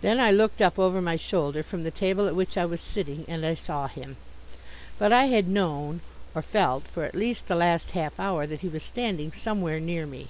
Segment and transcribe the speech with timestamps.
[0.00, 3.26] Then I looked up over my shoulder from the table at which I was sitting
[3.28, 4.16] and I saw him.
[4.98, 6.00] But I had known,
[6.34, 10.06] or felt, for at least the last half hour that he was standing somewhere near
[10.06, 10.28] me.